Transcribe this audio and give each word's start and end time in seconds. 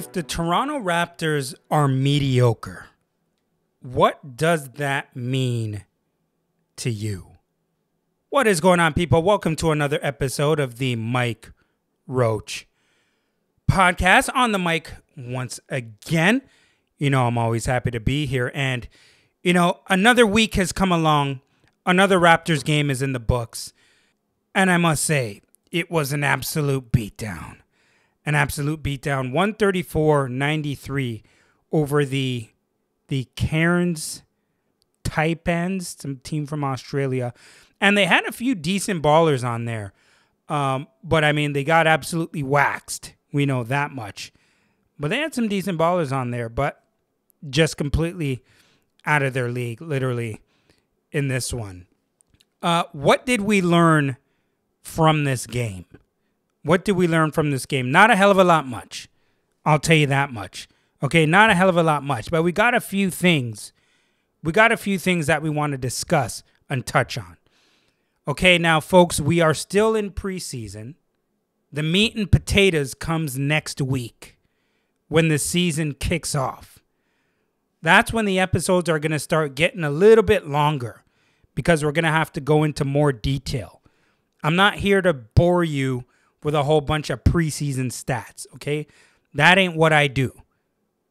If 0.00 0.12
the 0.12 0.22
Toronto 0.22 0.78
Raptors 0.78 1.54
are 1.70 1.86
mediocre, 1.86 2.86
what 3.82 4.34
does 4.34 4.70
that 4.70 5.14
mean 5.14 5.84
to 6.76 6.88
you? 6.88 7.32
What 8.30 8.46
is 8.46 8.62
going 8.62 8.80
on, 8.80 8.94
people? 8.94 9.22
Welcome 9.22 9.56
to 9.56 9.72
another 9.72 9.98
episode 10.00 10.58
of 10.58 10.78
the 10.78 10.96
Mike 10.96 11.52
Roach 12.06 12.66
podcast 13.70 14.30
on 14.34 14.52
the 14.52 14.58
mic 14.58 14.90
once 15.18 15.60
again. 15.68 16.40
You 16.96 17.10
know, 17.10 17.26
I'm 17.26 17.36
always 17.36 17.66
happy 17.66 17.90
to 17.90 18.00
be 18.00 18.24
here. 18.24 18.50
And, 18.54 18.88
you 19.42 19.52
know, 19.52 19.80
another 19.90 20.24
week 20.24 20.54
has 20.54 20.72
come 20.72 20.92
along. 20.92 21.42
Another 21.84 22.18
Raptors 22.18 22.64
game 22.64 22.88
is 22.88 23.02
in 23.02 23.12
the 23.12 23.20
books. 23.20 23.74
And 24.54 24.70
I 24.70 24.78
must 24.78 25.04
say, 25.04 25.42
it 25.70 25.90
was 25.90 26.14
an 26.14 26.24
absolute 26.24 26.90
beatdown. 26.90 27.59
An 28.30 28.36
absolute 28.36 28.80
beatdown. 28.80 29.32
134 29.32 30.28
93 30.28 31.24
over 31.72 32.04
the 32.04 32.48
the 33.08 33.26
Cairns 33.34 34.22
Taipans, 35.02 36.00
some 36.00 36.18
team 36.18 36.46
from 36.46 36.62
Australia. 36.62 37.34
And 37.80 37.98
they 37.98 38.06
had 38.06 38.24
a 38.26 38.30
few 38.30 38.54
decent 38.54 39.02
ballers 39.02 39.42
on 39.42 39.64
there. 39.64 39.92
Um, 40.48 40.86
but 41.02 41.24
I 41.24 41.32
mean, 41.32 41.54
they 41.54 41.64
got 41.64 41.88
absolutely 41.88 42.44
waxed. 42.44 43.14
We 43.32 43.46
know 43.46 43.64
that 43.64 43.90
much. 43.90 44.32
But 44.96 45.08
they 45.08 45.18
had 45.18 45.34
some 45.34 45.48
decent 45.48 45.76
ballers 45.76 46.12
on 46.12 46.30
there, 46.30 46.48
but 46.48 46.84
just 47.48 47.76
completely 47.76 48.44
out 49.04 49.24
of 49.24 49.34
their 49.34 49.48
league, 49.48 49.80
literally, 49.80 50.40
in 51.10 51.26
this 51.26 51.52
one. 51.52 51.88
Uh, 52.62 52.84
what 52.92 53.26
did 53.26 53.40
we 53.40 53.60
learn 53.60 54.18
from 54.82 55.24
this 55.24 55.48
game? 55.48 55.84
What 56.62 56.84
did 56.84 56.92
we 56.92 57.08
learn 57.08 57.32
from 57.32 57.50
this 57.50 57.66
game? 57.66 57.90
Not 57.90 58.10
a 58.10 58.16
hell 58.16 58.30
of 58.30 58.38
a 58.38 58.44
lot 58.44 58.66
much. 58.66 59.08
I'll 59.64 59.78
tell 59.78 59.96
you 59.96 60.06
that 60.06 60.32
much. 60.32 60.68
Okay, 61.02 61.24
not 61.24 61.50
a 61.50 61.54
hell 61.54 61.68
of 61.68 61.76
a 61.76 61.82
lot 61.82 62.02
much, 62.02 62.30
but 62.30 62.42
we 62.42 62.52
got 62.52 62.74
a 62.74 62.80
few 62.80 63.10
things. 63.10 63.72
We 64.42 64.52
got 64.52 64.72
a 64.72 64.76
few 64.76 64.98
things 64.98 65.26
that 65.26 65.42
we 65.42 65.50
want 65.50 65.72
to 65.72 65.78
discuss 65.78 66.42
and 66.68 66.86
touch 66.86 67.16
on. 67.16 67.36
Okay, 68.28 68.58
now, 68.58 68.80
folks, 68.80 69.20
we 69.20 69.40
are 69.40 69.54
still 69.54 69.94
in 69.94 70.10
preseason. 70.10 70.94
The 71.72 71.82
meat 71.82 72.16
and 72.16 72.30
potatoes 72.30 72.94
comes 72.94 73.38
next 73.38 73.80
week 73.80 74.38
when 75.08 75.28
the 75.28 75.38
season 75.38 75.94
kicks 75.94 76.34
off. 76.34 76.78
That's 77.82 78.12
when 78.12 78.26
the 78.26 78.38
episodes 78.38 78.88
are 78.90 78.98
going 78.98 79.12
to 79.12 79.18
start 79.18 79.54
getting 79.54 79.84
a 79.84 79.90
little 79.90 80.22
bit 80.22 80.46
longer 80.46 81.02
because 81.54 81.82
we're 81.82 81.92
going 81.92 82.04
to 82.04 82.10
have 82.10 82.32
to 82.32 82.40
go 82.40 82.62
into 82.62 82.84
more 82.84 83.12
detail. 83.12 83.80
I'm 84.42 84.56
not 84.56 84.76
here 84.76 85.00
to 85.00 85.14
bore 85.14 85.64
you 85.64 86.04
with 86.42 86.54
a 86.54 86.62
whole 86.62 86.80
bunch 86.80 87.10
of 87.10 87.24
preseason 87.24 87.86
stats, 87.86 88.46
okay? 88.54 88.86
That 89.34 89.58
ain't 89.58 89.76
what 89.76 89.92
I 89.92 90.06
do. 90.06 90.32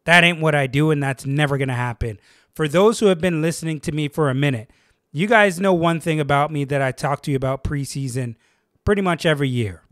That 0.06 0.24
ain't 0.24 0.42
what 0.42 0.56
I 0.56 0.68
do, 0.68 0.92
and 0.92 1.02
that's 1.02 1.26
never 1.26 1.58
going 1.58 1.68
to 1.68 1.76
happen. 1.76 2.20
For 2.54 2.68
those 2.68 3.00
who 3.00 3.08
have 3.08 3.22
been 3.22 3.42
listening 3.42 3.80
to 3.82 3.92
me 3.92 4.08
for 4.08 4.30
a 4.30 4.36
minute, 4.36 4.72
you 5.12 5.28
guys 5.28 5.60
know 5.60 5.74
one 5.74 6.00
thing 6.00 6.20
about 6.20 6.52
me 6.52 6.66
that 6.66 6.82
I 6.82 6.92
talk 6.92 7.22
to 7.24 7.32
you 7.32 7.38
about 7.38 7.64
preseason 7.64 8.36
pretty 8.84 9.02
much 9.02 9.26
every 9.26 9.50
year. 9.50 9.84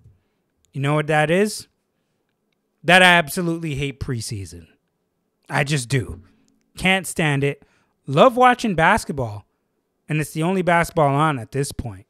You 0.74 0.82
know 0.82 0.96
what 0.96 1.08
that 1.08 1.32
is? 1.32 1.68
That 2.84 3.02
I 3.02 3.14
absolutely 3.14 3.76
hate 3.76 4.00
preseason. 4.00 4.68
I 5.50 5.64
just 5.64 5.90
do. 5.90 6.22
Can't 6.78 7.08
stand 7.08 7.44
it. 7.44 7.64
Love 8.06 8.38
watching 8.38 8.76
basketball, 8.76 9.46
and 10.08 10.20
it's 10.20 10.34
the 10.34 10.44
only 10.44 10.62
basketball 10.62 11.16
on 11.16 11.40
at 11.40 11.52
this 11.52 11.72
point. 11.72 12.06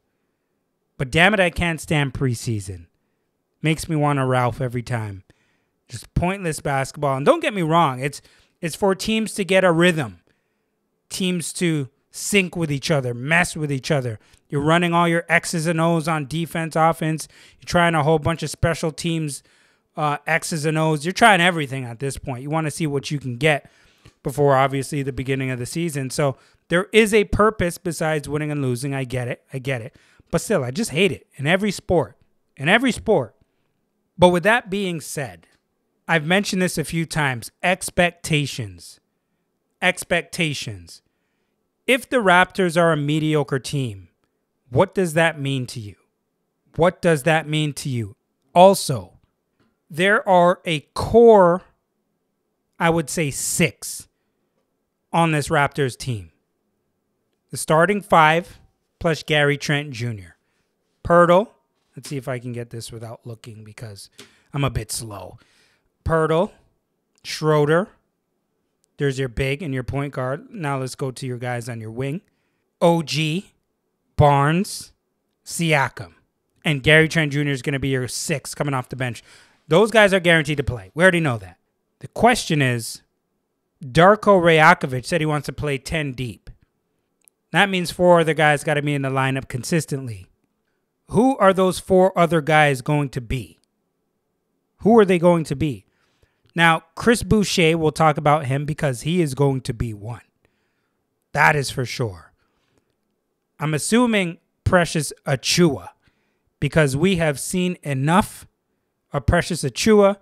But 0.96 1.10
damn 1.10 1.34
it, 1.34 1.40
I 1.40 1.50
can't 1.50 1.80
stand 1.80 2.14
preseason. 2.14 2.87
Makes 3.62 3.88
me 3.88 3.96
want 3.96 4.18
to 4.18 4.24
Ralph 4.24 4.60
every 4.60 4.82
time. 4.82 5.24
Just 5.88 6.12
pointless 6.14 6.60
basketball. 6.60 7.16
And 7.16 7.26
don't 7.26 7.40
get 7.40 7.54
me 7.54 7.62
wrong, 7.62 8.00
it's 8.00 8.20
it's 8.60 8.76
for 8.76 8.94
teams 8.94 9.34
to 9.34 9.44
get 9.44 9.64
a 9.64 9.72
rhythm. 9.72 10.20
Teams 11.08 11.52
to 11.54 11.88
sync 12.10 12.56
with 12.56 12.70
each 12.70 12.90
other, 12.90 13.14
mess 13.14 13.56
with 13.56 13.72
each 13.72 13.90
other. 13.90 14.18
You're 14.48 14.62
running 14.62 14.92
all 14.92 15.08
your 15.08 15.24
X's 15.28 15.66
and 15.66 15.80
O's 15.80 16.08
on 16.08 16.26
defense, 16.26 16.74
offense. 16.76 17.28
You're 17.58 17.66
trying 17.66 17.94
a 17.94 18.02
whole 18.02 18.18
bunch 18.18 18.42
of 18.42 18.50
special 18.50 18.92
teams 18.92 19.42
uh, 19.96 20.18
X's 20.26 20.64
and 20.64 20.78
O's. 20.78 21.04
You're 21.04 21.12
trying 21.12 21.40
everything 21.40 21.84
at 21.84 21.98
this 21.98 22.16
point. 22.16 22.42
You 22.42 22.50
want 22.50 22.66
to 22.66 22.70
see 22.70 22.86
what 22.86 23.10
you 23.10 23.18
can 23.18 23.36
get 23.36 23.70
before, 24.22 24.56
obviously, 24.56 25.02
the 25.02 25.12
beginning 25.12 25.50
of 25.50 25.58
the 25.58 25.66
season. 25.66 26.10
So 26.10 26.36
there 26.68 26.88
is 26.92 27.12
a 27.12 27.24
purpose 27.24 27.78
besides 27.78 28.28
winning 28.28 28.50
and 28.50 28.62
losing. 28.62 28.94
I 28.94 29.04
get 29.04 29.28
it. 29.28 29.42
I 29.52 29.58
get 29.58 29.82
it. 29.82 29.96
But 30.30 30.40
still, 30.40 30.62
I 30.64 30.70
just 30.70 30.90
hate 30.90 31.12
it 31.12 31.26
in 31.36 31.46
every 31.46 31.72
sport. 31.72 32.16
In 32.56 32.68
every 32.68 32.92
sport. 32.92 33.34
But 34.18 34.28
with 34.30 34.42
that 34.42 34.68
being 34.68 35.00
said, 35.00 35.46
I've 36.08 36.26
mentioned 36.26 36.62
this 36.62 36.78
a 36.78 36.84
few 36.84 37.06
times 37.06 37.50
expectations. 37.62 38.98
Expectations. 39.80 41.02
If 41.86 42.08
the 42.08 42.16
Raptors 42.16 42.80
are 42.80 42.92
a 42.92 42.96
mediocre 42.96 43.58
team, 43.58 44.08
what 44.70 44.94
does 44.94 45.14
that 45.14 45.40
mean 45.40 45.66
to 45.68 45.80
you? 45.80 45.94
What 46.76 47.00
does 47.00 47.22
that 47.22 47.48
mean 47.48 47.72
to 47.74 47.88
you? 47.88 48.16
Also, 48.54 49.14
there 49.88 50.26
are 50.28 50.60
a 50.64 50.80
core, 50.94 51.62
I 52.78 52.90
would 52.90 53.08
say 53.08 53.30
six, 53.30 54.08
on 55.12 55.32
this 55.32 55.48
Raptors 55.48 55.96
team. 55.96 56.32
The 57.50 57.56
starting 57.56 58.02
five 58.02 58.58
plus 58.98 59.22
Gary 59.22 59.56
Trent 59.56 59.92
Jr. 59.92 60.34
Poeltl. 61.04 61.48
Let's 61.98 62.10
see 62.10 62.16
if 62.16 62.28
I 62.28 62.38
can 62.38 62.52
get 62.52 62.70
this 62.70 62.92
without 62.92 63.26
looking 63.26 63.64
because 63.64 64.08
I'm 64.54 64.62
a 64.62 64.70
bit 64.70 64.92
slow. 64.92 65.36
Poeltl, 66.04 66.52
Schroeder. 67.24 67.88
There's 68.98 69.18
your 69.18 69.28
big 69.28 69.64
and 69.64 69.74
your 69.74 69.82
point 69.82 70.14
guard. 70.14 70.46
Now 70.48 70.78
let's 70.78 70.94
go 70.94 71.10
to 71.10 71.26
your 71.26 71.38
guys 71.38 71.68
on 71.68 71.80
your 71.80 71.90
wing. 71.90 72.20
OG, 72.80 73.10
Barnes, 74.14 74.92
Siakam. 75.44 76.14
And 76.64 76.84
Gary 76.84 77.08
Trent 77.08 77.32
Jr. 77.32 77.48
is 77.48 77.62
going 77.62 77.72
to 77.72 77.80
be 77.80 77.88
your 77.88 78.06
six 78.06 78.54
coming 78.54 78.74
off 78.74 78.88
the 78.88 78.94
bench. 78.94 79.24
Those 79.66 79.90
guys 79.90 80.14
are 80.14 80.20
guaranteed 80.20 80.58
to 80.58 80.62
play. 80.62 80.92
We 80.94 81.02
already 81.02 81.18
know 81.18 81.38
that. 81.38 81.58
The 81.98 82.06
question 82.06 82.62
is 82.62 83.02
Darko 83.84 84.40
Rajakovic 84.40 85.04
said 85.04 85.20
he 85.20 85.26
wants 85.26 85.46
to 85.46 85.52
play 85.52 85.78
10 85.78 86.12
deep. 86.12 86.48
That 87.50 87.68
means 87.68 87.90
four 87.90 88.20
other 88.20 88.34
guys 88.34 88.62
got 88.62 88.74
to 88.74 88.82
be 88.82 88.94
in 88.94 89.02
the 89.02 89.10
lineup 89.10 89.48
consistently. 89.48 90.28
Who 91.10 91.36
are 91.38 91.52
those 91.52 91.78
four 91.78 92.16
other 92.18 92.40
guys 92.40 92.82
going 92.82 93.08
to 93.10 93.20
be? 93.20 93.58
Who 94.78 94.98
are 94.98 95.04
they 95.04 95.18
going 95.18 95.44
to 95.44 95.56
be? 95.56 95.86
Now, 96.54 96.84
Chris 96.94 97.22
Boucher, 97.22 97.76
we'll 97.78 97.92
talk 97.92 98.16
about 98.16 98.46
him 98.46 98.64
because 98.64 99.02
he 99.02 99.22
is 99.22 99.34
going 99.34 99.62
to 99.62 99.74
be 99.74 99.94
one. 99.94 100.22
That 101.32 101.56
is 101.56 101.70
for 101.70 101.84
sure. 101.84 102.32
I'm 103.58 103.74
assuming 103.74 104.38
Precious 104.64 105.12
Achiuwa 105.26 105.90
because 106.60 106.96
we 106.96 107.16
have 107.16 107.40
seen 107.40 107.76
enough 107.82 108.46
of 109.12 109.26
Precious 109.26 109.62
Achiuwa 109.62 110.18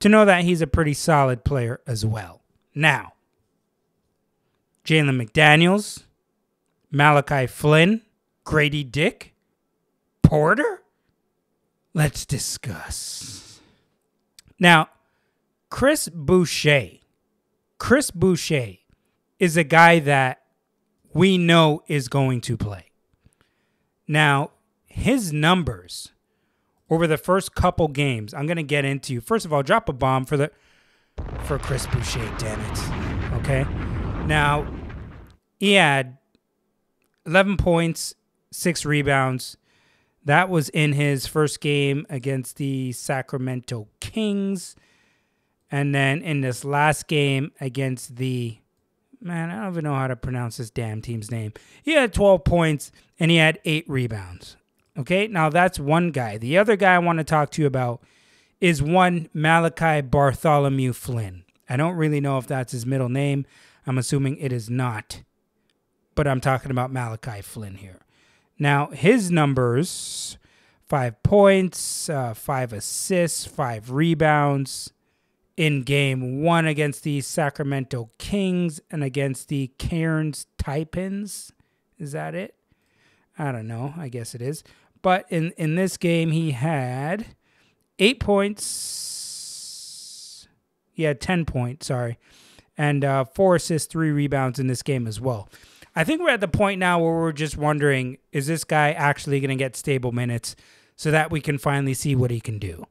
to 0.00 0.08
know 0.08 0.24
that 0.24 0.44
he's 0.44 0.60
a 0.60 0.66
pretty 0.66 0.94
solid 0.94 1.44
player 1.44 1.80
as 1.86 2.04
well. 2.04 2.42
Now, 2.74 3.14
Jalen 4.84 5.24
McDaniels, 5.24 6.04
Malachi 6.90 7.46
Flynn, 7.46 8.02
Grady 8.44 8.84
Dick, 8.84 9.33
Porter? 10.24 10.82
Let's 11.92 12.26
discuss. 12.26 13.60
Now, 14.58 14.88
Chris 15.70 16.08
Boucher. 16.08 16.98
Chris 17.78 18.10
Boucher 18.10 18.78
is 19.38 19.56
a 19.56 19.64
guy 19.64 20.00
that 20.00 20.42
we 21.12 21.38
know 21.38 21.82
is 21.86 22.08
going 22.08 22.40
to 22.42 22.56
play. 22.56 22.90
Now, 24.08 24.50
his 24.86 25.32
numbers 25.32 26.12
over 26.90 27.06
the 27.06 27.16
first 27.16 27.54
couple 27.54 27.88
games, 27.88 28.34
I'm 28.34 28.46
going 28.46 28.56
to 28.56 28.62
get 28.62 28.84
into. 28.84 29.20
First 29.20 29.44
of 29.44 29.52
all, 29.52 29.62
drop 29.62 29.88
a 29.88 29.92
bomb 29.92 30.24
for 30.24 30.36
the 30.36 30.50
for 31.44 31.58
Chris 31.58 31.86
Boucher, 31.86 32.28
damn 32.38 32.60
it. 32.60 33.34
Okay? 33.40 33.64
Now, 34.26 34.66
he 35.60 35.74
had 35.74 36.18
11 37.26 37.56
points, 37.56 38.14
6 38.50 38.84
rebounds. 38.84 39.56
That 40.24 40.48
was 40.48 40.68
in 40.70 40.92
his 40.92 41.26
first 41.26 41.60
game 41.60 42.06
against 42.08 42.56
the 42.56 42.92
Sacramento 42.92 43.88
Kings. 44.00 44.74
And 45.70 45.94
then 45.94 46.22
in 46.22 46.40
this 46.40 46.64
last 46.64 47.08
game 47.08 47.52
against 47.60 48.16
the 48.16 48.58
man, 49.20 49.50
I 49.50 49.62
don't 49.62 49.72
even 49.72 49.84
know 49.84 49.94
how 49.94 50.06
to 50.06 50.16
pronounce 50.16 50.58
this 50.58 50.70
damn 50.70 51.02
team's 51.02 51.30
name. 51.30 51.52
He 51.82 51.92
had 51.92 52.12
12 52.12 52.44
points 52.44 52.92
and 53.18 53.30
he 53.30 53.38
had 53.38 53.58
eight 53.64 53.88
rebounds. 53.88 54.56
Okay, 54.96 55.26
now 55.26 55.48
that's 55.48 55.78
one 55.78 56.10
guy. 56.10 56.38
The 56.38 56.56
other 56.56 56.76
guy 56.76 56.94
I 56.94 56.98
want 56.98 57.18
to 57.18 57.24
talk 57.24 57.50
to 57.52 57.62
you 57.62 57.66
about 57.66 58.02
is 58.60 58.82
one 58.82 59.28
Malachi 59.34 60.00
Bartholomew 60.00 60.92
Flynn. 60.92 61.44
I 61.68 61.76
don't 61.76 61.96
really 61.96 62.20
know 62.20 62.38
if 62.38 62.46
that's 62.46 62.72
his 62.72 62.86
middle 62.86 63.08
name. 63.08 63.44
I'm 63.86 63.98
assuming 63.98 64.36
it 64.36 64.52
is 64.52 64.70
not. 64.70 65.22
But 66.14 66.28
I'm 66.28 66.40
talking 66.40 66.70
about 66.70 66.92
Malachi 66.92 67.42
Flynn 67.42 67.74
here. 67.74 68.03
Now, 68.58 68.88
his 68.88 69.30
numbers 69.30 70.38
five 70.84 71.22
points, 71.22 72.08
uh, 72.08 72.34
five 72.34 72.72
assists, 72.72 73.46
five 73.46 73.90
rebounds 73.90 74.92
in 75.56 75.82
game 75.82 76.42
one 76.42 76.66
against 76.66 77.04
the 77.04 77.20
Sacramento 77.20 78.10
Kings 78.18 78.80
and 78.90 79.04
against 79.04 79.48
the 79.48 79.72
Cairns 79.78 80.46
Taipans. 80.58 81.52
Is 81.98 82.12
that 82.12 82.34
it? 82.34 82.54
I 83.38 83.52
don't 83.52 83.66
know. 83.66 83.94
I 83.96 84.08
guess 84.08 84.34
it 84.34 84.42
is. 84.42 84.64
But 85.02 85.26
in, 85.30 85.52
in 85.56 85.74
this 85.74 85.96
game, 85.96 86.30
he 86.30 86.52
had 86.52 87.26
eight 87.98 88.20
points. 88.20 89.28
He 90.92 91.02
had 91.04 91.20
10 91.20 91.44
points, 91.44 91.86
sorry. 91.86 92.18
And 92.76 93.04
uh, 93.04 93.24
four 93.24 93.56
assists, 93.56 93.90
three 93.90 94.10
rebounds 94.10 94.58
in 94.58 94.66
this 94.66 94.82
game 94.82 95.06
as 95.06 95.20
well. 95.20 95.48
I 95.96 96.04
think 96.04 96.20
we're 96.20 96.30
at 96.30 96.40
the 96.40 96.48
point 96.48 96.80
now 96.80 96.98
where 96.98 97.12
we're 97.12 97.32
just 97.32 97.56
wondering 97.56 98.18
is 98.32 98.46
this 98.46 98.64
guy 98.64 98.92
actually 98.92 99.40
going 99.40 99.50
to 99.50 99.56
get 99.56 99.76
stable 99.76 100.12
minutes 100.12 100.56
so 100.96 101.10
that 101.10 101.30
we 101.30 101.40
can 101.40 101.58
finally 101.58 101.94
see 101.94 102.14
what 102.16 102.30
he 102.30 102.40
can 102.40 102.58
do? 102.58 102.86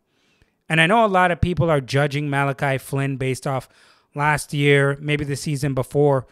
And 0.70 0.80
I 0.80 0.88
know 0.88 1.06
a 1.06 1.08
lot 1.08 1.32
of 1.32 1.42
people 1.42 1.70
are 1.70 1.82
judging 1.82 2.30
Malachi 2.30 2.78
Flynn 2.78 3.18
based 3.18 3.46
off 3.46 3.68
last 4.16 4.54
year, 4.54 4.98
maybe 5.02 5.26
the 5.26 5.36
season 5.36 5.74
before. 5.74 6.26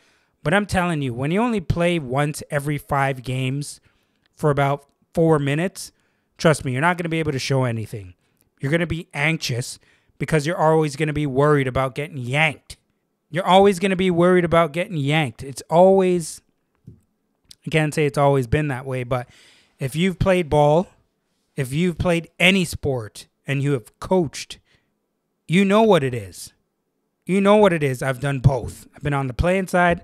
But 0.43 0.53
I'm 0.53 0.65
telling 0.65 1.01
you, 1.01 1.13
when 1.13 1.31
you 1.31 1.41
only 1.41 1.61
play 1.61 1.99
once 1.99 2.41
every 2.49 2.77
five 2.77 3.23
games 3.23 3.79
for 4.35 4.49
about 4.49 4.87
four 5.13 5.37
minutes, 5.37 5.91
trust 6.37 6.65
me, 6.65 6.71
you're 6.71 6.81
not 6.81 6.97
going 6.97 7.03
to 7.03 7.09
be 7.09 7.19
able 7.19 7.33
to 7.33 7.39
show 7.39 7.65
anything. 7.65 8.15
You're 8.59 8.71
going 8.71 8.79
to 8.79 8.87
be 8.87 9.07
anxious 9.13 9.77
because 10.17 10.47
you're 10.47 10.57
always 10.57 10.95
going 10.95 11.07
to 11.07 11.13
be 11.13 11.27
worried 11.27 11.67
about 11.67 11.95
getting 11.95 12.17
yanked. 12.17 12.77
You're 13.29 13.45
always 13.45 13.79
going 13.79 13.91
to 13.91 13.95
be 13.95 14.11
worried 14.11 14.45
about 14.45 14.71
getting 14.71 14.97
yanked. 14.97 15.43
It's 15.43 15.63
always, 15.69 16.41
I 17.65 17.69
can't 17.69 17.93
say 17.93 18.05
it's 18.05 18.17
always 18.17 18.47
been 18.47 18.67
that 18.69 18.85
way, 18.85 19.03
but 19.03 19.29
if 19.79 19.95
you've 19.95 20.19
played 20.19 20.49
ball, 20.49 20.87
if 21.55 21.73
you've 21.73 21.97
played 21.97 22.29
any 22.39 22.65
sport 22.65 23.27
and 23.45 23.61
you 23.61 23.73
have 23.73 23.99
coached, 23.99 24.59
you 25.47 25.65
know 25.65 25.83
what 25.83 26.03
it 26.03 26.13
is. 26.13 26.53
You 27.25 27.39
know 27.39 27.57
what 27.57 27.73
it 27.73 27.83
is. 27.83 28.01
I've 28.01 28.19
done 28.19 28.39
both. 28.39 28.87
I've 28.95 29.03
been 29.03 29.13
on 29.13 29.27
the 29.27 29.33
playing 29.33 29.67
side, 29.67 30.03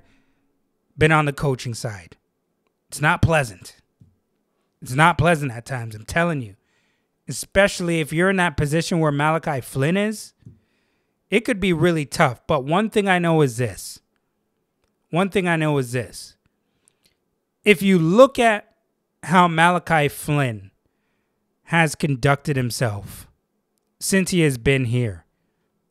been 0.98 1.12
on 1.12 1.26
the 1.26 1.34
coaching 1.34 1.74
side. 1.74 2.16
It's 2.90 3.02
not 3.02 3.22
pleasant. 3.22 3.78
It's 4.82 4.94
not 4.94 5.18
pleasant 5.18 5.52
at 5.52 5.66
times, 5.66 5.96
I'm 5.96 6.06
telling 6.06 6.42
you. 6.42 6.56
Especially 7.28 8.00
if 8.00 8.14
you're 8.14 8.30
in 8.30 8.38
that 8.38 8.56
position 8.56 9.00
where 9.00 9.12
Malachi 9.12 9.60
Flynn 9.60 9.98
is, 9.98 10.34
it 11.30 11.42
could 11.42 11.60
be 11.60 11.74
really 11.74 12.06
tough. 12.06 12.46
But 12.48 12.64
one 12.64 12.90
thing 12.90 13.10
I 13.10 13.20
know 13.20 13.42
is 13.42 13.58
this. 13.58 14.00
One 15.10 15.30
thing 15.30 15.48
I 15.48 15.58
know 15.58 15.78
is 15.78 15.92
this. 15.92 16.37
If 17.68 17.82
you 17.82 18.00
look 18.00 18.40
at 18.40 18.66
how 19.24 19.50
Malachi 19.50 20.08
Flynn 20.08 20.72
has 21.64 21.96
conducted 21.96 22.56
himself 22.56 23.28
since 24.00 24.32
he 24.32 24.40
has 24.40 24.58
been 24.58 24.86
here, 24.86 25.26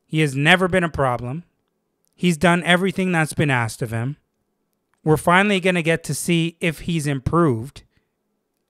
he 0.06 0.20
has 0.20 0.34
never 0.34 0.68
been 0.68 0.84
a 0.84 0.88
problem. 0.88 1.44
He's 2.14 2.38
done 2.38 2.62
everything 2.62 3.12
that's 3.12 3.34
been 3.34 3.50
asked 3.50 3.82
of 3.82 3.90
him. 3.90 4.16
We're 5.04 5.18
finally 5.18 5.60
going 5.60 5.74
to 5.74 5.82
get 5.82 6.02
to 6.04 6.14
see 6.14 6.56
if 6.62 6.78
he's 6.78 7.06
improved 7.06 7.82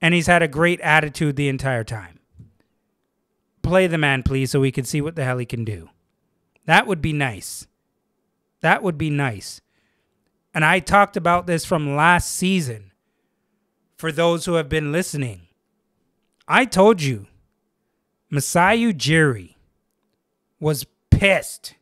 and 0.01 0.13
he's 0.13 0.27
had 0.27 0.43
a 0.43 0.49
great 0.49 0.81
attitude 0.81 1.37
the 1.37 1.47
entire 1.47 1.85
time. 1.85 2.19
Play 3.61 3.87
the 3.87 3.97
man, 3.97 4.21
please, 4.21 4.51
so 4.51 4.59
we 4.59 4.73
can 4.73 4.83
see 4.83 4.99
what 4.99 5.15
the 5.15 5.23
hell 5.23 5.37
he 5.37 5.45
can 5.45 5.63
do. 5.63 5.87
That 6.65 6.87
would 6.87 7.01
be 7.01 7.13
nice. 7.13 7.67
That 8.59 8.83
would 8.83 8.97
be 8.97 9.09
nice. 9.09 9.61
And 10.53 10.65
I 10.65 10.81
talked 10.81 11.15
about 11.15 11.47
this 11.47 11.63
from 11.63 11.95
last 11.95 12.35
season 12.35 12.91
for 13.97 14.11
those 14.11 14.45
who 14.45 14.53
have 14.53 14.69
been 14.69 14.91
listening. 14.91 15.47
I 16.47 16.65
told 16.65 17.01
you, 17.01 17.27
Masai 18.29 18.93
Ujiri 18.93 19.55
was 20.59 20.85
pissed 21.09 21.75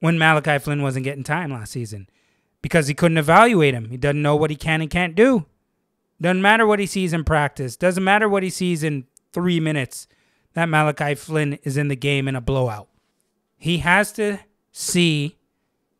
when 0.00 0.18
Malachi 0.18 0.58
Flynn 0.58 0.82
wasn't 0.82 1.04
getting 1.04 1.24
time 1.24 1.50
last 1.50 1.72
season 1.72 2.08
because 2.62 2.86
he 2.86 2.94
couldn't 2.94 3.18
evaluate 3.18 3.74
him. 3.74 3.90
He 3.90 3.96
doesn't 3.96 4.22
know 4.22 4.36
what 4.36 4.50
he 4.50 4.56
can 4.56 4.80
and 4.80 4.90
can't 4.90 5.14
do. 5.14 5.46
Doesn't 6.20 6.42
matter 6.42 6.66
what 6.66 6.78
he 6.78 6.86
sees 6.86 7.12
in 7.12 7.24
practice. 7.24 7.76
Doesn't 7.76 8.04
matter 8.04 8.28
what 8.28 8.42
he 8.42 8.50
sees 8.50 8.84
in 8.84 9.06
three 9.32 9.60
minutes 9.60 10.06
that 10.54 10.68
Malachi 10.68 11.14
Flynn 11.14 11.58
is 11.64 11.76
in 11.76 11.88
the 11.88 11.96
game 11.96 12.28
in 12.28 12.36
a 12.36 12.40
blowout. 12.40 12.88
He 13.58 13.78
has 13.78 14.12
to 14.12 14.38
see 14.72 15.36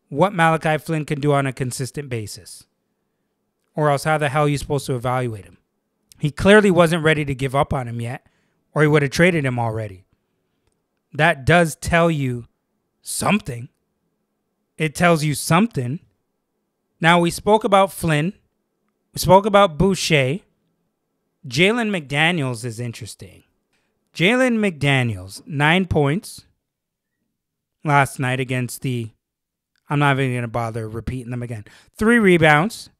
what 0.09 0.33
Malachi 0.33 0.79
Flynn 0.79 1.05
can 1.05 1.21
do 1.21 1.33
on 1.33 1.47
a 1.47 1.53
consistent 1.53 2.09
basis. 2.09 2.65
Or 3.77 3.91
else, 3.91 4.05
how 4.05 4.19
the 4.19 4.29
hell 4.29 4.45
are 4.45 4.49
you 4.49 4.59
supposed 4.59 4.87
to 4.87 4.95
evaluate 4.95 5.45
him? 5.45 5.59
He 6.19 6.31
clearly 6.31 6.71
wasn't 6.71 7.05
ready 7.05 7.25
to 7.25 7.35
give 7.35 7.57
up 7.57 7.73
on 7.73 7.89
him 7.89 8.01
yet, 8.01 8.27
or 8.73 8.83
he 8.83 8.89
would 8.89 9.03
have 9.03 9.11
traded 9.11 9.45
him 9.45 9.59
already. 9.59 10.05
That 11.13 11.45
does 11.45 11.75
tell 11.77 12.11
you 12.11 12.47
something. 13.03 13.69
It 14.79 14.95
tells 14.95 15.25
you 15.25 15.35
something. 15.35 16.01
Now, 17.01 17.21
we 17.21 17.31
spoke 17.31 17.65
about 17.65 17.93
Flynn 17.93 18.35
we 19.15 19.21
spoke 19.21 19.47
about 19.47 19.79
Boucher. 19.79 20.41
Jalen 21.47 21.91
McDaniels 21.91 22.65
is 22.65 22.81
interesting. 22.81 23.45
Jalen 24.13 24.59
McDaniels, 24.59 25.47
nine 25.47 25.87
points 25.87 26.47
last 27.85 28.19
night 28.19 28.41
against 28.41 28.83
the. 28.83 29.13
I'm 29.89 30.01
not 30.01 30.19
even 30.19 30.33
going 30.33 30.43
to 30.43 30.49
bother 30.49 30.89
repeating 30.89 31.31
them 31.31 31.45
again. 31.45 31.65
Three 31.97 32.19
rebounds, 32.19 32.91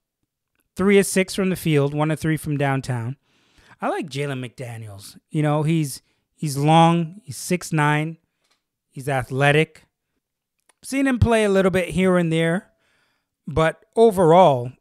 three 0.77 0.99
of 0.99 1.07
six 1.07 1.35
from 1.35 1.51
the 1.51 1.57
field, 1.57 1.95
one 1.95 2.11
of 2.11 2.19
three 2.19 2.37
from 2.37 2.57
downtown. 2.57 3.17
I 3.81 3.89
like 3.89 4.09
Jalen 4.09 4.45
McDaniels. 4.45 5.19
You 5.31 5.43
know, 5.43 5.63
he's 5.63 6.03
he's 6.35 6.57
long, 6.57 7.21
he's 7.25 7.37
six 7.37 7.73
nine, 7.73 8.19
he's 8.91 9.09
athletic. 9.09 9.85
Seen 10.83 11.07
him 11.07 11.19
play 11.19 11.45
a 11.45 11.51
little 11.51 11.71
bit 11.71 11.91
here 11.91 12.17
and 12.19 12.33
there, 12.33 12.71
but 13.47 13.85
overall, 13.97 14.73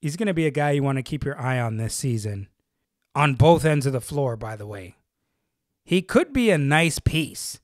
he's 0.00 0.16
going 0.16 0.26
to 0.26 0.34
be 0.34 0.46
a 0.46 0.50
guy 0.50 0.72
you 0.72 0.82
want 0.82 0.96
to 0.96 1.02
keep 1.02 1.24
your 1.24 1.38
eye 1.40 1.58
on 1.58 1.76
this 1.76 1.94
season. 1.94 2.48
On 3.14 3.34
both 3.34 3.64
ends 3.64 3.86
of 3.86 3.94
the 3.94 4.00
floor, 4.02 4.36
by 4.36 4.56
the 4.56 4.66
way. 4.66 4.96
He 5.82 6.02
could 6.02 6.34
be 6.34 6.50
a 6.50 6.58
nice 6.58 6.98
piece 6.98 7.60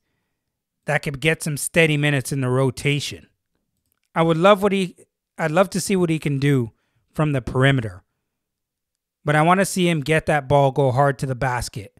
that 0.86 1.02
could 1.02 1.20
get 1.20 1.42
some 1.42 1.56
steady 1.56 1.96
minutes 1.96 2.32
in 2.32 2.40
the 2.40 2.48
rotation. 2.48 3.26
I 4.14 4.22
would 4.22 4.36
love 4.36 4.62
what 4.62 4.72
he 4.72 4.96
I'd 5.38 5.50
love 5.50 5.70
to 5.70 5.80
see 5.80 5.96
what 5.96 6.10
he 6.10 6.18
can 6.18 6.38
do 6.38 6.72
from 7.12 7.32
the 7.32 7.42
perimeter. 7.42 8.02
But 9.24 9.36
I 9.36 9.42
want 9.42 9.60
to 9.60 9.64
see 9.64 9.88
him 9.88 10.00
get 10.00 10.26
that 10.26 10.48
ball 10.48 10.72
go 10.72 10.90
hard 10.90 11.18
to 11.20 11.26
the 11.26 11.34
basket. 11.34 11.98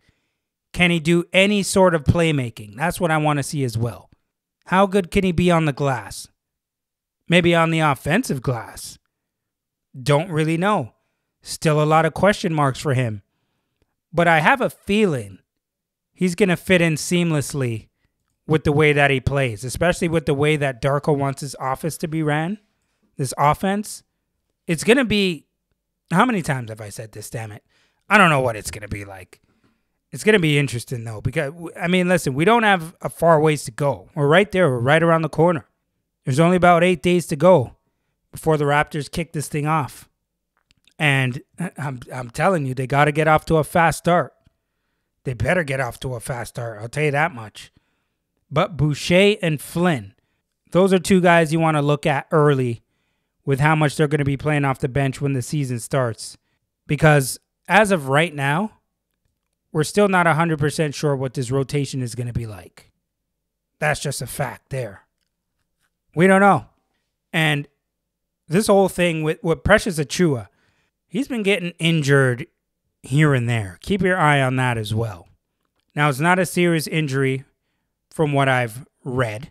Can 0.73 0.90
he 0.90 1.00
do 1.00 1.25
any 1.33 1.62
sort 1.62 1.95
of 1.95 2.04
playmaking? 2.04 2.76
That's 2.76 3.00
what 3.00 3.11
I 3.11 3.19
want 3.19 3.38
to 3.38 3.42
see 3.42 3.62
as 3.62 3.76
well. 3.76 4.11
How 4.66 4.87
good 4.87 5.11
can 5.11 5.25
he 5.25 5.33
be 5.33 5.50
on 5.50 5.66
the 5.66 5.73
glass? 5.73 6.28
Maybe 7.28 7.54
on 7.54 7.71
the 7.71 7.81
offensive 7.81 8.42
glass. 8.42 8.99
Don't 10.00 10.31
really 10.31 10.57
know. 10.57 10.95
Still 11.42 11.83
a 11.83 11.85
lot 11.85 12.07
of 12.07 12.14
question 12.14 12.54
marks 12.54 12.81
for 12.81 12.95
him. 12.95 13.23
But 14.12 14.28
I 14.28 14.40
have 14.40 14.61
a 14.61 14.71
feeling 14.71 15.38
he's 16.12 16.35
going 16.35 16.49
to 16.49 16.57
fit 16.57 16.81
in 16.81 16.95
seamlessly 16.95 17.88
with 18.47 18.64
the 18.64 18.73
way 18.73 18.92
that 18.92 19.11
he 19.11 19.21
plays, 19.21 19.64
especially 19.64 20.09
with 20.09 20.26
the 20.26 20.35
way 20.35 20.57
that 20.57 20.83
Darko 20.83 21.16
wants 21.16 21.40
his 21.40 21.54
office 21.57 21.97
to 21.99 22.09
be 22.09 22.23
ran, 22.23 22.59
this 23.16 23.35
offense. 23.38 24.02
It's 24.66 24.85
going 24.85 24.99
to 24.99 25.04
be 25.04 25.47
how 26.12 26.25
many 26.25 26.42
times 26.42 26.71
have 26.71 26.81
I 26.81 26.90
said 26.90 27.12
this, 27.12 27.31
damn 27.31 27.52
it? 27.52 27.64
I 28.09 28.19
don't 28.19 28.31
know 28.31 28.40
what 28.40 28.57
it's 28.57 28.71
going 28.71 28.83
to 28.83 28.88
be 28.88 29.04
like. 29.04 29.40
It's 30.11 30.25
going 30.25 30.35
to 30.35 30.38
be 30.38 30.59
interesting 30.59 31.04
though 31.04 31.23
because 31.23 31.54
I 31.81 31.88
mean, 31.88 32.09
listen, 32.09 32.35
we 32.35 32.45
don't 32.45 32.64
have 32.64 32.95
a 33.00 33.09
far 33.09 33.40
ways 33.40 33.64
to 33.64 33.71
go. 33.71 34.11
We're 34.14 34.26
right 34.26 34.50
there, 34.52 34.69
we're 34.69 34.78
right 34.78 35.02
around 35.02 35.23
the 35.23 35.31
corner. 35.31 35.66
There's 36.25 36.38
only 36.38 36.57
about 36.57 36.85
8 36.85 37.02
days 37.02 37.26
to 37.28 37.37
go 37.37 37.76
before 38.31 38.57
the 38.57 38.64
Raptors 38.64 39.11
kick 39.11 39.33
this 39.33 39.49
thing 39.49 39.66
off. 39.66 40.09
And 40.99 41.42
I'm 41.78 42.00
I'm 42.12 42.31
telling 42.31 42.66
you, 42.66 42.75
they 42.75 42.87
got 42.87 43.07
to 43.07 43.12
get 43.12 43.26
off 43.26 43.47
to 43.47 43.57
a 43.57 43.64
fast 43.64 43.99
start. 43.99 44.35
They 45.25 45.35
better 45.35 45.64
get 45.64 45.81
off 45.81 45.99
to 46.00 46.14
a 46.14 46.21
fast 46.21 46.50
start. 46.50 46.81
I'll 46.81 46.88
tell 46.88 47.04
you 47.04 47.11
that 47.12 47.35
much. 47.35 47.73
But 48.50 48.76
Boucher 48.76 49.37
and 49.40 49.61
Flynn, 49.61 50.14
those 50.73 50.92
are 50.92 50.99
two 50.99 51.23
guys 51.23 51.52
you 51.52 51.61
want 51.61 51.76
to 51.78 51.83
look 51.83 52.04
at 52.04 52.26
early 52.31 52.83
with 53.44 53.61
how 53.61 53.75
much 53.75 53.96
they're 53.96 54.08
going 54.08 54.18
to 54.18 54.25
be 54.25 54.37
playing 54.37 54.64
off 54.64 54.78
the 54.78 54.88
bench 54.88 55.20
when 55.20 55.32
the 55.32 55.42
season 55.42 55.78
starts. 55.80 56.37
Because 56.87 57.38
as 57.68 57.90
of 57.90 58.08
right 58.08 58.34
now, 58.34 58.72
we're 59.72 59.84
still 59.84 60.08
not 60.08 60.26
100% 60.26 60.94
sure 60.94 61.16
what 61.16 61.34
this 61.34 61.50
rotation 61.50 62.02
is 62.02 62.14
going 62.14 62.26
to 62.26 62.32
be 62.32 62.46
like. 62.46 62.90
That's 63.78 64.00
just 64.00 64.22
a 64.22 64.26
fact 64.26 64.70
there. 64.70 65.02
We 66.14 66.26
don't 66.26 66.40
know. 66.40 66.66
And 67.32 67.66
this 68.49 68.66
whole 68.66 68.88
thing 68.88 69.22
with, 69.22 69.42
with 69.42 69.64
Precious 69.64 69.99
Achiuwa, 69.99 70.49
he's 71.08 71.26
been 71.26 71.42
getting 71.42 71.72
injured 71.78 72.46
here 73.02 73.34
and 73.34 73.49
there. 73.49 73.78
Keep 73.80 74.02
your 74.02 74.18
eye 74.18 74.40
on 74.40 74.56
that 74.56 74.76
as 74.76 74.94
well. 74.94 75.26
Now, 75.94 76.08
it's 76.08 76.20
not 76.20 76.38
a 76.38 76.46
serious 76.46 76.87
injury 76.87 77.44
from 78.11 78.32
what 78.32 78.49
I've 78.49 78.87
read. 79.04 79.50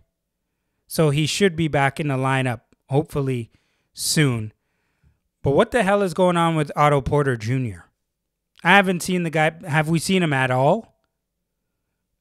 So 0.88 1.10
he 1.10 1.26
should 1.26 1.56
be 1.56 1.68
back 1.68 2.00
in 2.00 2.08
the 2.08 2.18
lineup 2.18 2.62
hopefully 2.90 3.50
soon. 3.94 4.54
But 5.44 5.52
what 5.52 5.72
the 5.72 5.84
hell 5.84 6.02
is 6.02 6.14
going 6.14 6.38
on 6.38 6.56
with 6.56 6.72
Otto 6.76 7.02
Porter 7.02 7.36
Jr.? 7.36 7.86
I 8.64 8.76
haven't 8.76 9.02
seen 9.02 9.24
the 9.24 9.30
guy. 9.30 9.52
Have 9.68 9.90
we 9.90 10.00
seen 10.00 10.22
him 10.22 10.34
at 10.34 10.52
all? 10.52 10.96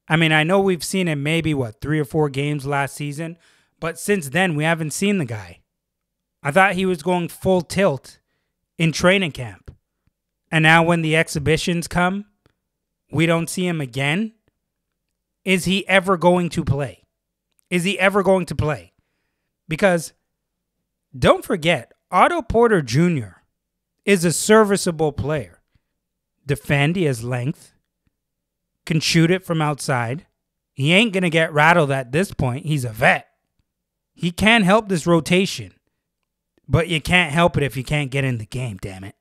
I 0.07 0.15
mean, 0.15 0.31
I 0.31 0.43
know 0.43 0.59
we've 0.59 0.83
seen 0.83 1.07
him 1.07 1.23
maybe, 1.23 1.53
what, 1.53 1.79
three 1.79 1.99
or 1.99 2.05
four 2.05 2.29
games 2.29 2.65
last 2.65 2.95
season, 2.95 3.37
but 3.79 3.99
since 3.99 4.29
then, 4.29 4.55
we 4.55 4.63
haven't 4.63 4.91
seen 4.91 5.19
the 5.19 5.25
guy. 5.25 5.59
I 6.43 6.51
thought 6.51 6.73
he 6.73 6.85
was 6.85 7.03
going 7.03 7.29
full 7.29 7.61
tilt 7.61 8.19
in 8.77 8.91
training 8.91 9.31
camp. 9.31 9.73
And 10.51 10.63
now, 10.63 10.83
when 10.83 11.01
the 11.01 11.15
exhibitions 11.15 11.87
come, 11.87 12.25
we 13.11 13.25
don't 13.25 13.49
see 13.49 13.65
him 13.65 13.79
again. 13.79 14.33
Is 15.45 15.65
he 15.65 15.87
ever 15.87 16.17
going 16.17 16.49
to 16.49 16.65
play? 16.65 17.05
Is 17.69 17.83
he 17.83 17.97
ever 17.99 18.21
going 18.21 18.45
to 18.47 18.55
play? 18.55 18.93
Because 19.67 20.13
don't 21.17 21.45
forget, 21.45 21.93
Otto 22.09 22.41
Porter 22.41 22.81
Jr. 22.81 23.41
is 24.05 24.25
a 24.25 24.31
serviceable 24.31 25.11
player. 25.11 25.61
Defend, 26.45 26.95
he 26.95 27.03
has 27.03 27.23
length, 27.23 27.73
can 28.85 28.99
shoot 28.99 29.31
it 29.31 29.45
from 29.45 29.61
outside. 29.61 30.25
He 30.73 30.93
ain't 30.93 31.13
going 31.13 31.23
to 31.23 31.29
get 31.29 31.53
rattled 31.53 31.91
at 31.91 32.11
this 32.11 32.33
point. 32.33 32.65
He's 32.65 32.85
a 32.85 32.89
vet. 32.89 33.27
He 34.13 34.31
can 34.31 34.63
help 34.63 34.89
this 34.89 35.07
rotation, 35.07 35.73
but 36.67 36.87
you 36.87 37.01
can't 37.01 37.31
help 37.31 37.57
it 37.57 37.63
if 37.63 37.77
you 37.77 37.83
can't 37.83 38.11
get 38.11 38.23
in 38.23 38.37
the 38.37 38.45
game, 38.45 38.77
damn 38.81 39.03
it. 39.03 39.15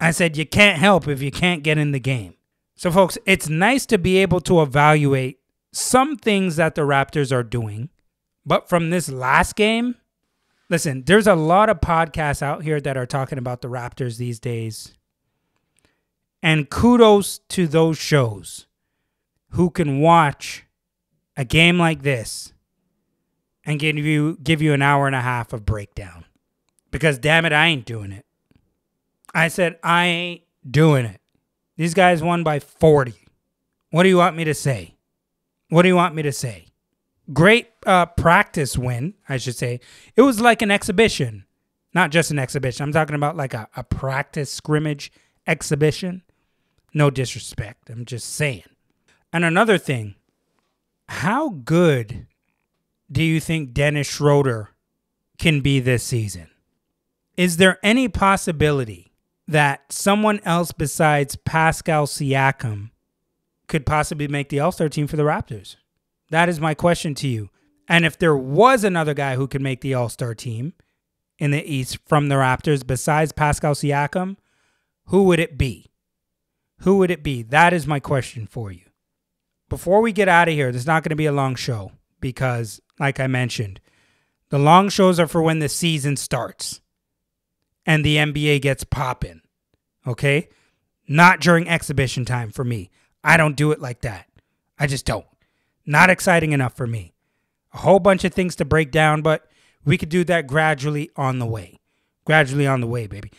I 0.00 0.12
said 0.12 0.36
you 0.36 0.46
can't 0.46 0.78
help 0.78 1.08
if 1.08 1.20
you 1.20 1.30
can't 1.30 1.62
get 1.62 1.78
in 1.78 1.92
the 1.92 1.98
game. 1.98 2.34
So, 2.76 2.92
folks, 2.92 3.18
it's 3.26 3.48
nice 3.48 3.86
to 3.86 3.98
be 3.98 4.18
able 4.18 4.40
to 4.42 4.62
evaluate 4.62 5.40
some 5.72 6.16
things 6.16 6.56
that 6.56 6.74
the 6.76 6.82
Raptors 6.82 7.32
are 7.32 7.42
doing. 7.42 7.88
But 8.46 8.68
from 8.68 8.90
this 8.90 9.08
last 9.08 9.56
game, 9.56 9.96
listen, 10.68 11.04
there's 11.04 11.26
a 11.26 11.34
lot 11.34 11.68
of 11.68 11.80
podcasts 11.80 12.42
out 12.42 12.62
here 12.62 12.80
that 12.80 12.96
are 12.96 13.06
talking 13.06 13.38
about 13.38 13.62
the 13.62 13.68
Raptors 13.68 14.18
these 14.18 14.38
days. 14.38 14.94
And 16.42 16.70
kudos 16.70 17.38
to 17.48 17.66
those 17.66 17.98
shows 17.98 18.66
who 19.50 19.70
can 19.70 20.00
watch 20.00 20.64
a 21.36 21.44
game 21.44 21.78
like 21.78 22.02
this 22.02 22.52
and 23.64 23.78
give 23.78 23.96
you 23.96 24.38
give 24.42 24.62
you 24.62 24.72
an 24.72 24.82
hour 24.82 25.06
and 25.06 25.16
a 25.16 25.20
half 25.20 25.52
of 25.52 25.64
breakdown. 25.64 26.24
Because 26.90 27.18
damn 27.18 27.44
it, 27.44 27.52
I 27.52 27.66
ain't 27.66 27.84
doing 27.84 28.12
it. 28.12 28.24
I 29.34 29.48
said 29.48 29.78
I 29.82 30.06
ain't 30.06 30.42
doing 30.68 31.04
it. 31.04 31.20
These 31.76 31.94
guys 31.94 32.22
won 32.22 32.42
by 32.42 32.60
40. 32.60 33.14
What 33.90 34.02
do 34.04 34.08
you 34.08 34.16
want 34.16 34.36
me 34.36 34.44
to 34.44 34.54
say? 34.54 34.96
What 35.68 35.82
do 35.82 35.88
you 35.88 35.96
want 35.96 36.14
me 36.14 36.22
to 36.22 36.32
say? 36.32 36.67
Great 37.32 37.68
uh, 37.86 38.06
practice 38.06 38.78
win, 38.78 39.14
I 39.28 39.36
should 39.36 39.56
say. 39.56 39.80
It 40.16 40.22
was 40.22 40.40
like 40.40 40.62
an 40.62 40.70
exhibition, 40.70 41.44
not 41.94 42.10
just 42.10 42.30
an 42.30 42.38
exhibition. 42.38 42.84
I'm 42.84 42.92
talking 42.92 43.16
about 43.16 43.36
like 43.36 43.54
a, 43.54 43.68
a 43.76 43.84
practice 43.84 44.50
scrimmage 44.50 45.12
exhibition. 45.46 46.22
No 46.94 47.10
disrespect. 47.10 47.90
I'm 47.90 48.04
just 48.04 48.28
saying. 48.34 48.64
And 49.32 49.44
another 49.44 49.76
thing, 49.76 50.14
how 51.08 51.50
good 51.50 52.26
do 53.10 53.22
you 53.22 53.40
think 53.40 53.72
Dennis 53.72 54.06
Schroeder 54.06 54.70
can 55.38 55.60
be 55.60 55.80
this 55.80 56.02
season? 56.02 56.48
Is 57.36 57.58
there 57.58 57.78
any 57.82 58.08
possibility 58.08 59.12
that 59.46 59.92
someone 59.92 60.40
else 60.44 60.72
besides 60.72 61.36
Pascal 61.36 62.06
Siakam 62.06 62.90
could 63.66 63.86
possibly 63.86 64.28
make 64.28 64.48
the 64.48 64.60
All 64.60 64.72
Star 64.72 64.88
team 64.88 65.06
for 65.06 65.16
the 65.16 65.22
Raptors? 65.22 65.76
That 66.30 66.48
is 66.48 66.60
my 66.60 66.74
question 66.74 67.14
to 67.16 67.28
you. 67.28 67.50
And 67.88 68.04
if 68.04 68.18
there 68.18 68.36
was 68.36 68.84
another 68.84 69.14
guy 69.14 69.36
who 69.36 69.48
could 69.48 69.62
make 69.62 69.80
the 69.80 69.94
All 69.94 70.08
Star 70.08 70.34
team 70.34 70.74
in 71.38 71.50
the 71.50 71.64
East 71.64 71.98
from 72.06 72.28
the 72.28 72.34
Raptors 72.34 72.86
besides 72.86 73.32
Pascal 73.32 73.74
Siakam, 73.74 74.36
who 75.06 75.24
would 75.24 75.40
it 75.40 75.56
be? 75.56 75.86
Who 76.80 76.98
would 76.98 77.10
it 77.10 77.22
be? 77.22 77.42
That 77.42 77.72
is 77.72 77.86
my 77.86 77.98
question 77.98 78.46
for 78.46 78.70
you. 78.70 78.82
Before 79.68 80.00
we 80.00 80.12
get 80.12 80.28
out 80.28 80.48
of 80.48 80.54
here, 80.54 80.70
there's 80.70 80.86
not 80.86 81.02
going 81.02 81.10
to 81.10 81.16
be 81.16 81.26
a 81.26 81.32
long 81.32 81.54
show 81.54 81.92
because, 82.20 82.80
like 82.98 83.20
I 83.20 83.26
mentioned, 83.26 83.80
the 84.50 84.58
long 84.58 84.88
shows 84.88 85.18
are 85.18 85.26
for 85.26 85.42
when 85.42 85.58
the 85.58 85.68
season 85.68 86.16
starts 86.16 86.80
and 87.84 88.04
the 88.04 88.16
NBA 88.16 88.62
gets 88.62 88.84
popping. 88.84 89.40
Okay? 90.06 90.48
Not 91.06 91.40
during 91.40 91.68
exhibition 91.68 92.24
time 92.24 92.50
for 92.50 92.64
me. 92.64 92.90
I 93.24 93.36
don't 93.36 93.56
do 93.56 93.72
it 93.72 93.80
like 93.80 94.02
that. 94.02 94.26
I 94.78 94.86
just 94.86 95.04
don't. 95.04 95.26
Not 95.88 96.10
exciting 96.10 96.52
enough 96.52 96.76
for 96.76 96.86
me. 96.86 97.14
A 97.72 97.78
whole 97.78 97.98
bunch 97.98 98.22
of 98.22 98.34
things 98.34 98.54
to 98.56 98.66
break 98.66 98.90
down, 98.90 99.22
but 99.22 99.48
we 99.86 99.96
could 99.96 100.10
do 100.10 100.22
that 100.24 100.46
gradually 100.46 101.10
on 101.16 101.38
the 101.38 101.46
way. 101.46 101.80
Gradually 102.26 102.66
on 102.66 102.82
the 102.82 102.86
way, 102.86 103.06
baby. 103.06 103.32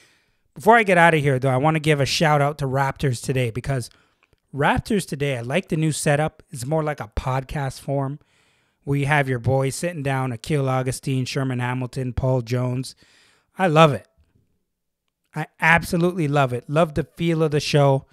Before 0.55 0.75
I 0.75 0.81
get 0.81 0.97
out 0.97 1.13
of 1.13 1.21
here, 1.21 1.37
though, 1.37 1.51
I 1.51 1.57
want 1.57 1.75
to 1.75 1.79
give 1.79 2.01
a 2.01 2.07
shout 2.07 2.41
out 2.41 2.57
to 2.57 2.65
Raptors 2.65 3.23
today 3.23 3.51
because 3.51 3.91
Raptors 4.51 5.07
today, 5.07 5.37
I 5.37 5.41
like 5.41 5.69
the 5.69 5.77
new 5.77 5.91
setup. 5.91 6.41
It's 6.49 6.65
more 6.65 6.81
like 6.81 6.99
a 6.99 7.11
podcast 7.15 7.81
form 7.81 8.17
where 8.83 8.97
you 8.97 9.05
have 9.05 9.29
your 9.29 9.37
boys 9.37 9.75
sitting 9.75 10.01
down 10.01 10.31
Akil 10.31 10.67
Augustine, 10.67 11.25
Sherman 11.25 11.59
Hamilton, 11.59 12.13
Paul 12.13 12.41
Jones. 12.41 12.95
I 13.59 13.67
love 13.67 13.93
it. 13.93 14.07
I 15.35 15.45
absolutely 15.61 16.27
love 16.27 16.51
it. 16.51 16.67
Love 16.67 16.95
the 16.95 17.03
feel 17.03 17.43
of 17.43 17.51
the 17.51 17.59
show. 17.59 18.07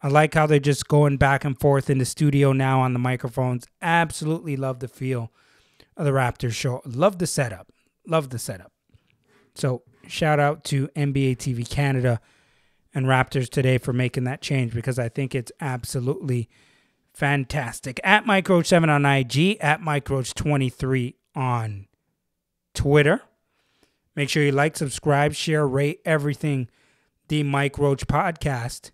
I 0.00 0.08
like 0.08 0.34
how 0.34 0.46
they're 0.46 0.60
just 0.60 0.86
going 0.86 1.16
back 1.16 1.44
and 1.44 1.58
forth 1.58 1.90
in 1.90 1.98
the 1.98 2.04
studio 2.04 2.52
now 2.52 2.80
on 2.80 2.92
the 2.92 2.98
microphones. 2.98 3.66
Absolutely 3.82 4.56
love 4.56 4.78
the 4.78 4.88
feel 4.88 5.32
of 5.96 6.04
the 6.04 6.12
Raptors 6.12 6.52
show. 6.52 6.80
Love 6.84 7.18
the 7.18 7.26
setup. 7.26 7.72
Love 8.06 8.30
the 8.30 8.38
setup. 8.38 8.72
So, 9.54 9.82
shout 10.06 10.38
out 10.38 10.62
to 10.64 10.88
NBA 10.88 11.38
TV 11.38 11.68
Canada 11.68 12.20
and 12.94 13.06
Raptors 13.06 13.48
today 13.48 13.76
for 13.78 13.92
making 13.92 14.24
that 14.24 14.40
change 14.40 14.72
because 14.72 14.98
I 14.98 15.08
think 15.08 15.34
it's 15.34 15.52
absolutely 15.60 16.48
fantastic. 17.12 18.00
At 18.04 18.24
MikeRoach7 18.24 18.88
on 18.88 19.04
IG, 19.04 19.58
at 19.60 19.80
MikeRoach23 19.80 21.14
on 21.34 21.86
Twitter. 22.72 23.22
Make 24.14 24.28
sure 24.28 24.42
you 24.44 24.52
like, 24.52 24.76
subscribe, 24.76 25.34
share, 25.34 25.66
rate 25.66 26.00
everything 26.04 26.68
the 27.28 27.42
Mike 27.42 27.78
Roach 27.78 28.06
podcast. 28.06 28.90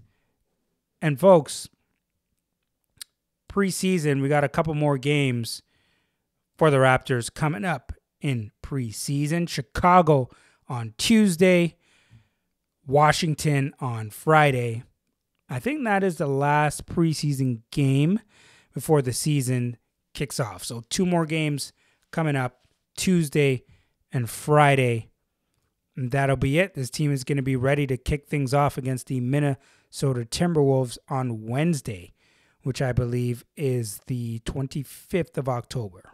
And 1.05 1.21
folks, 1.21 1.69
preseason, 3.53 4.23
we 4.23 4.29
got 4.31 4.43
a 4.43 4.49
couple 4.49 4.73
more 4.73 4.97
games 4.97 5.61
for 6.57 6.71
the 6.71 6.79
Raptors 6.79 7.31
coming 7.31 7.63
up 7.63 7.93
in 8.23 8.53
preseason. 8.63 9.47
Chicago 9.47 10.31
on 10.67 10.95
Tuesday, 10.97 11.77
Washington 12.87 13.75
on 13.81 14.09
Friday. 14.09 14.83
I 15.47 15.59
think 15.59 15.85
that 15.85 16.03
is 16.03 16.17
the 16.17 16.27
last 16.27 16.87
preseason 16.87 17.61
game 17.71 18.21
before 18.73 19.03
the 19.03 19.13
season 19.13 19.77
kicks 20.15 20.41
off. 20.41 20.65
So, 20.65 20.85
two 20.89 21.05
more 21.05 21.27
games 21.27 21.75
coming 22.13 22.35
up 22.35 22.67
Tuesday 22.97 23.65
and 24.11 24.31
Friday. 24.31 25.11
And 25.97 26.13
that'll 26.13 26.37
be 26.37 26.59
it. 26.59 26.73
This 26.73 26.89
team 26.89 27.13
is 27.13 27.25
going 27.25 27.37
to 27.37 27.43
be 27.43 27.57
ready 27.57 27.87
to 27.89 27.99
kick 27.99 28.27
things 28.27 28.55
off 28.55 28.79
against 28.79 29.09
the 29.09 29.21
Minnesota 29.21 29.61
Timberwolves 30.03 30.99
on 31.09 31.47
Wednesday, 31.47 32.15
which 32.63 32.83
I 32.83 32.93
believe 32.93 33.45
is 33.57 34.01
the 34.07 34.41
25th 34.41 35.39
of 35.39 35.49
October. 35.49 36.13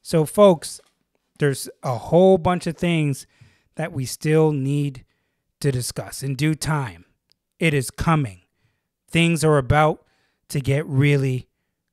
So, 0.00 0.24
folks, 0.24 0.80
there's 1.38 1.68
a 1.82 1.96
whole 1.96 2.38
bunch 2.38 2.66
of 2.66 2.76
things 2.76 3.26
that 3.76 3.92
we 3.92 4.06
still 4.06 4.52
need 4.52 5.04
to 5.60 5.70
discuss 5.70 6.22
in 6.22 6.34
due 6.34 6.54
time. 6.54 7.04
It 7.58 7.74
is 7.74 7.90
coming. 7.90 8.40
Things 9.08 9.44
are 9.44 9.58
about 9.58 10.06
to 10.48 10.60
get 10.60 10.86
really, 10.86 11.48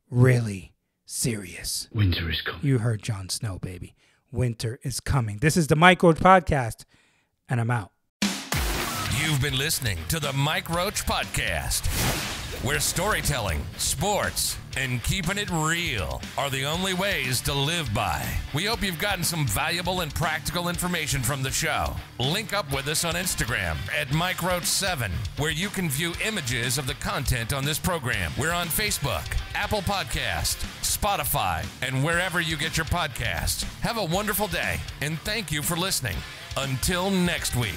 really 0.10 0.74
serious. 1.06 1.90
Winter 1.94 2.30
is 2.30 2.42
coming. 2.42 2.62
You 2.66 2.78
heard 2.80 3.02
Jon 3.02 3.28
Snow, 3.28 3.60
baby. 3.60 3.96
Winter 4.32 4.80
is 4.84 5.02
coming. 5.02 5.40
This 5.40 5.58
is 5.58 5.68
the 5.68 5.76
Mike 5.76 6.04
Roach 6.04 6.18
Podcast, 6.18 6.86
and 7.50 7.60
I'm 7.60 7.72
out. 7.72 7.92
You've 9.28 9.42
been 9.42 9.58
listening 9.58 9.98
to 10.08 10.22
the 10.22 10.32
Mike 10.32 10.70
Roach 10.70 11.06
Podcast, 11.06 11.86
where 12.64 12.80
storytelling, 12.80 13.60
sports, 13.76 14.58
and 14.78 15.04
keeping 15.04 15.38
it 15.38 15.50
real 15.50 16.22
are 16.38 16.50
the 16.50 16.64
only 16.64 16.94
ways 16.94 17.42
to 17.42 17.54
live 17.54 17.94
by. 17.94 18.26
We 18.54 18.64
hope 18.64 18.82
you've 18.82 19.00
gotten 19.00 19.26
some 19.26 19.46
valuable 19.46 20.00
and 20.00 20.16
practical 20.16 20.70
information 20.70 21.22
from 21.22 21.44
the 21.44 21.52
show. 21.52 21.94
Link 22.20 22.54
up 22.54 22.72
with 22.74 22.88
us 22.88 23.04
on 23.04 23.16
Instagram 23.16 23.76
at 23.94 24.14
Mike 24.14 24.38
Roach7, 24.38 25.12
where 25.38 25.52
you 25.52 25.68
can 25.68 25.90
view 25.90 26.14
images 26.26 26.78
of 26.78 26.88
the 26.88 26.94
content 26.94 27.52
on 27.52 27.66
this 27.66 27.80
program. 27.80 28.32
We're 28.40 28.54
on 28.54 28.68
Facebook, 28.68 29.26
Apple 29.56 29.82
Podcast, 29.82 30.56
Spotify, 30.84 31.66
and 31.86 32.02
wherever 32.02 32.40
you 32.40 32.56
get 32.56 32.78
your 32.78 32.86
podcasts. 32.86 33.66
Have 33.82 33.98
a 33.98 34.06
wonderful 34.06 34.48
day, 34.48 34.80
and 35.02 35.20
thank 35.20 35.52
you 35.52 35.62
for 35.62 35.76
listening. 35.76 36.16
Until 36.56 37.12
next 37.12 37.58
week. 37.58 37.76